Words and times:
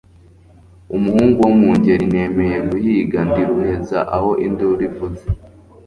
umuhungu 0.95 1.37
wo 1.45 1.51
mu 1.59 1.69
ngeri 1.77 2.05
nemeye 2.13 2.57
guhiga, 2.69 3.17
ndi 3.27 3.41
ruheza 3.49 3.99
aho 4.15 4.31
induru 4.45 4.81
ivuze 4.89 5.25